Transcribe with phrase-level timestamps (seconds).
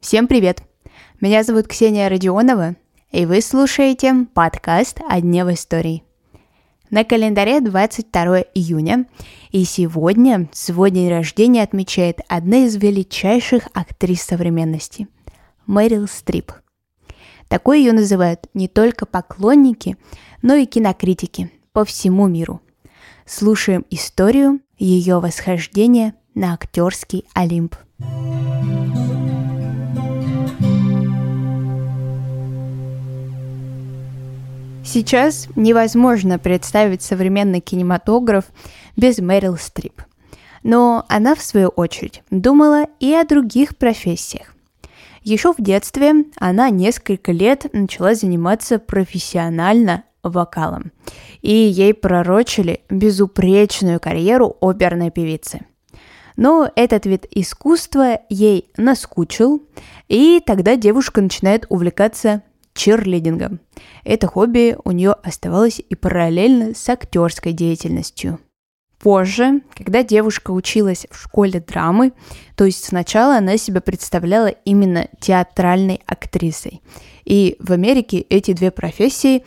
[0.00, 0.62] Всем привет!
[1.20, 2.76] Меня зовут Ксения Родионова,
[3.10, 6.02] и вы слушаете подкаст «О дне в истории».
[6.88, 9.04] На календаре 22 июня,
[9.50, 15.08] и сегодня свой день рождения отмечает одна из величайших актрис современности–
[15.66, 16.52] Мэрил Стрип.
[17.48, 19.98] Такой ее называют не только поклонники,
[20.40, 22.62] но и кинокритики по всему миру.
[23.26, 27.76] Слушаем историю ее восхождения на актерский Олимп.
[34.82, 38.46] Сейчас невозможно представить современный кинематограф
[38.96, 40.02] без Мэрил Стрип.
[40.62, 44.54] Но она, в свою очередь, думала и о других профессиях.
[45.22, 50.92] Еще в детстве она несколько лет начала заниматься профессионально вокалом,
[51.42, 55.60] и ей пророчили безупречную карьеру оперной певицы.
[56.40, 59.62] Но этот вид искусства ей наскучил,
[60.08, 62.42] и тогда девушка начинает увлекаться
[62.72, 63.60] черлидингом.
[64.04, 68.40] Это хобби у нее оставалось и параллельно с актерской деятельностью.
[68.98, 72.14] Позже, когда девушка училась в школе драмы,
[72.56, 76.80] то есть сначала она себя представляла именно театральной актрисой.
[77.26, 79.44] И в Америке эти две профессии,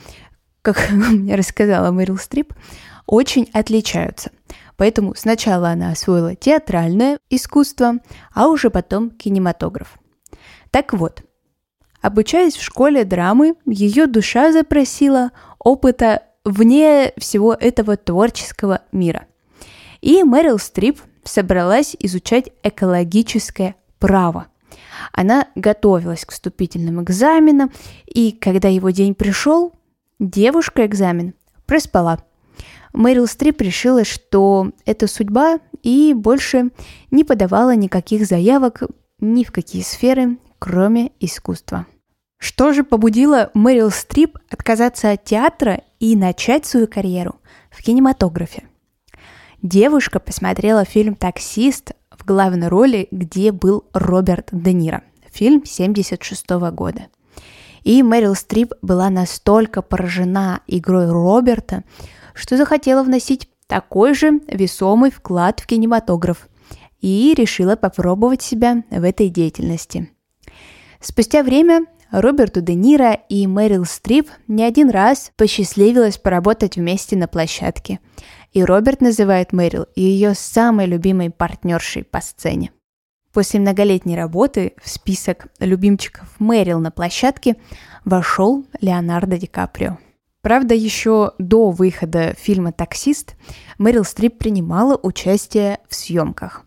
[0.62, 2.54] как мне рассказала Мэрил Стрип,
[3.08, 4.30] очень отличаются.
[4.78, 7.96] Поэтому сначала она освоила театральное искусство,
[8.34, 10.00] а уже потом кинематограф.
[10.72, 11.24] Так вот,
[12.02, 19.28] обучаясь в школе драмы, ее душа запросила опыта вне всего этого творческого мира–
[20.04, 24.48] и Мэрил Стрип собралась изучать экологическое право.
[25.14, 27.72] Она готовилась к вступительным экзаменам,
[28.06, 29.72] и когда его день пришел,
[30.20, 31.36] девушка экзамен
[31.66, 32.22] проспала.
[32.94, 36.70] Мэрил Стрип решила, что это судьба, и больше
[37.12, 38.84] не подавала никаких заявок
[39.20, 41.88] ни в какие сферы, кроме искусства.
[42.38, 47.36] Что же побудило Мэрил Стрип отказаться от театра и начать свою карьеру
[47.72, 48.64] в кинематографе?
[49.62, 55.04] Девушка посмотрела фильм «Таксист» в главной роли, где был Роберт Де Ниро.
[55.32, 57.08] Фильм 76 года.
[57.84, 61.84] И Мэрил Стрип была настолько поражена игрой Роберта,
[62.34, 66.48] что захотела вносить такой же весомый вклад в кинематограф
[67.02, 70.10] и решила попробовать себя в этой деятельности.
[71.02, 77.28] Спустя время Роберту Де Ниро и Мэрил Стрип не один раз посчастливилось поработать вместе на
[77.28, 78.00] площадке–
[78.54, 82.72] и Роберт называет Мэрил ее самой любимой партнершей по сцене.
[83.34, 87.56] После многолетней работы в список любимчиков Мэрил на площадке
[88.06, 89.98] вошел Леонардо Ди Каприо.
[90.42, 93.36] Правда, еще до выхода фильма «Таксист»
[93.80, 96.64] Мэрил Стрип принимала участие в съемках.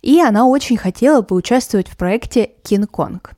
[0.00, 3.32] И она очень хотела поучаствовать в проекте «Кинг-Конг».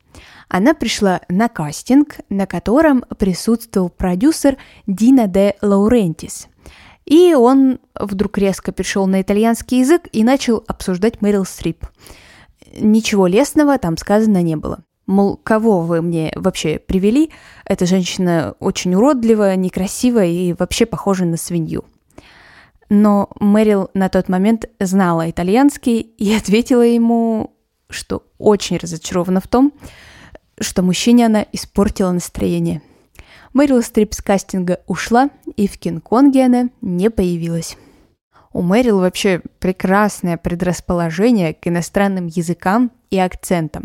[0.49, 4.56] Она пришла на кастинг, на котором присутствовал продюсер
[4.87, 6.47] Дина де Лаурентис–
[7.05, 11.84] и он вдруг резко перешел на итальянский язык и начал обсуждать Мэрил Стрип.
[12.78, 14.84] Ничего лестного там сказано не было.
[15.06, 17.31] Мол, кого вы мне вообще привели?
[17.65, 21.84] Эта женщина очень уродливая, некрасивая и вообще похожа на свинью.
[22.88, 27.55] Но Мэрил на тот момент знала итальянский и ответила ему,
[27.91, 29.72] что очень разочарована в том,
[30.61, 32.82] что мужчине она испортила настроение–
[33.53, 37.77] Мэрил Стрип с кастинга ушла, и в Кинг-Конге она не появилась.
[38.53, 43.85] У Мэрил вообще прекрасное предрасположение к иностранным языкам и акцентам.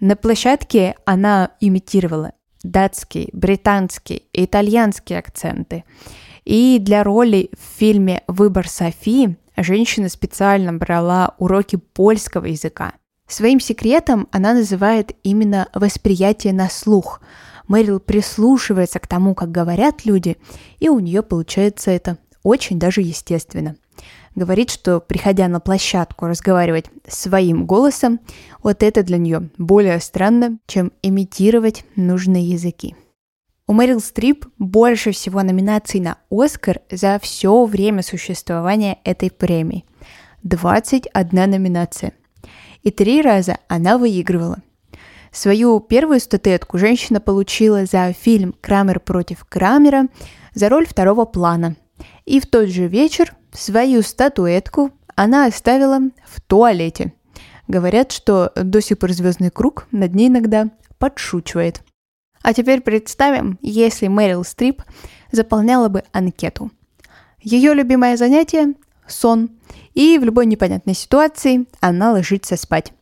[0.00, 2.32] На площадке она имитировала
[2.62, 5.84] датский, британский и итальянские акценты.
[6.44, 12.92] И для роли в фильме «Выбор Софии» женщина специально брала уроки польского языка.
[13.28, 17.20] Своим секретом она называет именно восприятие на слух–
[17.68, 20.36] Мэрил прислушивается к тому, как говорят люди,
[20.78, 23.76] и у нее получается это очень даже естественно.
[24.34, 28.20] Говорит, что приходя на площадку разговаривать своим голосом,
[28.62, 32.96] вот это для нее более странно, чем имитировать нужные языки.
[33.66, 39.84] У Мэрил Стрип больше всего номинаций на Оскар за все время существования этой премии.
[40.42, 42.12] 21 номинация.
[42.82, 44.58] И три раза она выигрывала–
[45.32, 50.08] Свою первую статуэтку женщина получила за фильм «Крамер против Крамера»
[50.52, 51.76] за роль второго плана.
[52.24, 57.12] И в тот же вечер свою статуэтку она оставила в туалете.
[57.68, 61.82] Говорят, что до сих пор звездный круг над ней иногда подшучивает.
[62.42, 64.82] А теперь представим, если Мэрил Стрип
[65.30, 66.70] заполняла бы анкету.
[67.40, 68.74] Ее любимое занятие–
[69.06, 69.50] сон,
[69.94, 72.92] и в любой непонятной ситуации она ложится спать.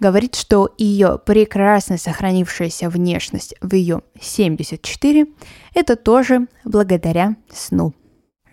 [0.00, 5.26] Говорит, что ее прекрасно сохранившаяся внешность в ее 74–
[5.74, 7.92] это тоже благодаря сну.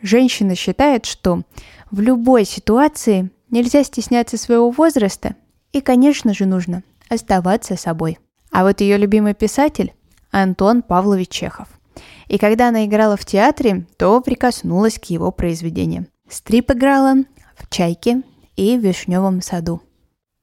[0.06, 1.42] Женщина считает, что
[1.90, 5.36] в любой ситуации нельзя стесняться своего возраста
[5.72, 8.20] и, конечно же, нужно оставаться собой.
[8.52, 9.96] А вот ее любимый писатель–
[10.32, 11.68] Антон Павлович Чехов.
[12.28, 16.06] И когда она играла в театре, то прикоснулась к его произведениям.
[16.30, 17.16] Стрип играла
[17.58, 18.22] в «Чайке»
[18.56, 19.82] и в «Вишневом саду».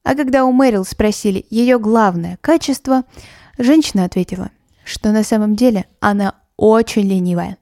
[0.03, 3.05] А когда у Мэрил спросили ее главное качество,
[3.57, 4.51] женщина ответила,
[4.83, 7.57] что на самом деле она очень ленивая.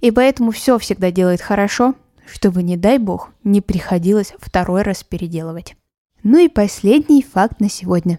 [0.00, 1.94] И поэтому все всегда делает хорошо,
[2.26, 5.76] чтобы, не дай бог, не приходилось второй раз переделывать.
[6.22, 8.18] Ну и последний факт на сегодня.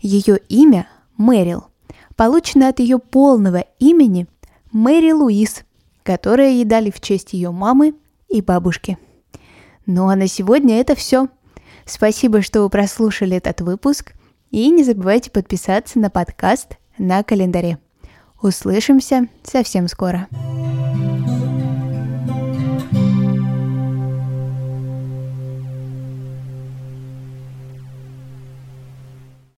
[0.00, 0.86] Ее имя
[1.16, 1.64] Мэрил
[2.16, 4.26] получено от ее полного имени
[4.70, 5.64] Мэри Луис,
[6.02, 7.94] которое ей дали в честь ее мамы
[8.28, 8.98] и бабушки.
[9.86, 11.28] Ну а на сегодня это все.
[11.84, 14.12] Спасибо, что вы прослушали этот выпуск.
[14.50, 17.78] И не забывайте подписаться на подкаст на календаре.
[18.40, 20.28] Услышимся совсем скоро.